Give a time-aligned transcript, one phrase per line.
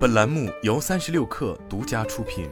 [0.00, 2.48] 本栏目由三十六氪独家出品。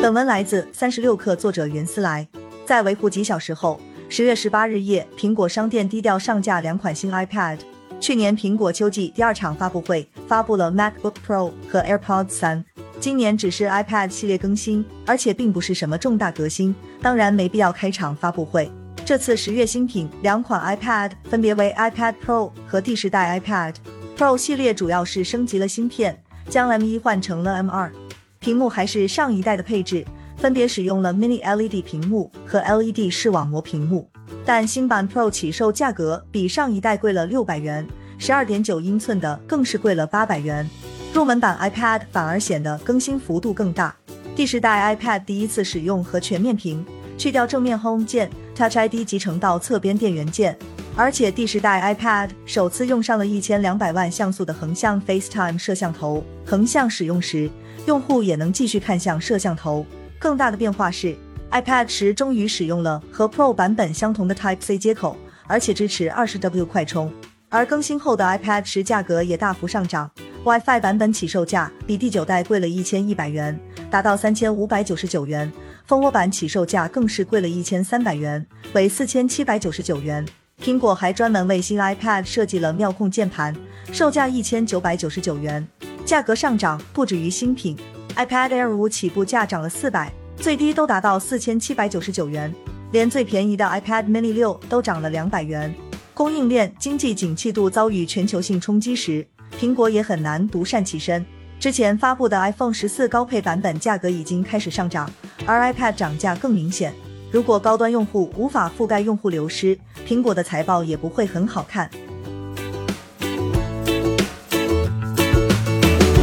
[0.00, 2.26] 本文来自三十六氪，作者云思来。
[2.64, 3.78] 在维护几小时后，
[4.08, 7.58] 十月十八日夜，苹果商店低调上架两款新 iPad。
[8.00, 12.64] 去年苹果秋季第二场发布会发布了 MacBook Pro 和 AirPods 三，
[12.98, 18.72] 今年只是 iPad 系列更新，而且并不是什么重大革新，当然没必要开场发布会。
[19.06, 23.74] 这次十月新品两款 iPad 分别为 iPad Pro 和第十代 iPad
[24.16, 27.90] Pro 系列，主要是升级了芯片，将 M1 换成了 M2，
[28.38, 30.06] 屏幕还是上一代的配置，
[30.38, 34.08] 分别使用了 Mini LED 屏幕和 LED 视网膜屏幕。
[34.42, 40.66] 但新版 Pro 起售价格比上一代贵了六百元，十二点九英寸的更是贵了八百元。
[41.12, 43.94] 入门版 iPad 反而显得更新幅度更大。
[44.34, 46.84] 第十代 iPad 第一次使用和全面屏，
[47.16, 48.30] 去掉正面 Home 键。
[48.54, 50.56] Touch ID 集成到侧边电源键，
[50.94, 57.50] 而且第十代 iPad 首次用上了一千两百万像素的横向 FaceTime 摄像头，横向使用时，
[57.86, 59.84] 用户也能继续看向摄像头。
[60.20, 61.16] 更大的变化是
[61.50, 65.16] ，iPad 十终于使用了和 Pro 版本相同的 Type C 接口，
[65.48, 67.12] 而且支持二十 W 快充。
[67.48, 70.08] 而更新后的 iPad 十价格也大幅上涨
[70.44, 73.58] ，WiFi 版本起售价比第九代贵了一千一百元，
[73.90, 75.52] 达到三千五百九十九元。
[75.86, 80.24] 蜂窝版起售价更是贵了一千三百元，为四千七百九十九元。
[80.62, 83.54] 苹果还专门为新 iPad 设计了妙控键盘，
[83.92, 85.66] 售价一千九百九十九元。
[86.06, 87.76] 价格上涨不止于新品
[88.16, 92.54] ，iPad Air 五起步价涨了四百，最低都达到四千七百九十九元。
[92.92, 95.74] 连最便宜的 iPad Mini 六都涨了两百元。
[96.14, 99.26] 供应链经济景气度遭遇全球性冲击时，
[99.60, 101.26] 苹果也很难独善其身。
[101.58, 105.10] 之前发布的 iPhone 十四高配版本价格已经开始上涨。
[105.46, 106.94] 而 iPad 涨价更明显，
[107.30, 111.90] 如果高端用户无法覆盖用户流失，苹果的财报也不会很好看。